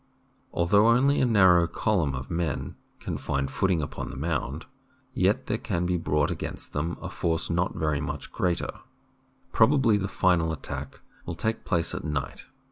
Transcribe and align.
Although 0.51 0.87
only 0.87 1.21
a 1.21 1.27
narrow 1.27 1.67
column 1.67 2.15
of 2.15 2.31
men 2.31 2.75
can 2.99 3.19
find 3.19 3.51
footing 3.51 3.83
upon 3.83 4.09
the 4.09 4.17
mound, 4.17 4.65
yet 5.13 5.45
there 5.45 5.59
can 5.59 5.85
be 5.85 5.95
brought 5.95 6.31
against 6.31 6.73
them 6.73 6.97
a 7.03 7.07
force 7.07 7.51
not 7.51 7.75
very 7.75 8.01
much 8.01 8.31
greater. 8.31 8.79
Probably 9.51 9.97
the 9.97 10.07
final 10.07 10.51
attack 10.51 11.01
will 11.27 11.35
take 11.35 11.65
place 11.65 11.93
at 11.93 12.03
night. 12.03 12.45